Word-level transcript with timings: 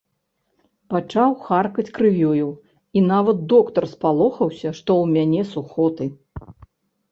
Пачаў 0.93 1.35
харкаць 1.47 1.85
крывёю, 1.97 2.47
і 2.99 3.05
нават 3.13 3.45
доктар 3.55 3.83
спалохаўся, 3.93 4.69
што 4.81 4.91
ў 5.05 5.21
мяне 5.21 5.41
сухоты. 5.55 6.05